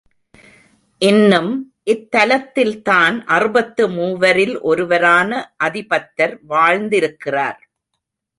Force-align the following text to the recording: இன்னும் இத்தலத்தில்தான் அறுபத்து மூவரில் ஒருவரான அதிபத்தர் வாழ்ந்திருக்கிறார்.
இன்னும் 0.97 1.73
இத்தலத்தில்தான் 1.85 3.21
அறுபத்து 3.25 3.89
மூவரில் 3.89 4.55
ஒருவரான 4.61 5.53
அதிபத்தர் 5.63 6.39
வாழ்ந்திருக்கிறார். 6.49 7.59